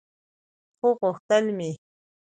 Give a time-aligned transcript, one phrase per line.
[0.77, 1.71] خو غوښتل مې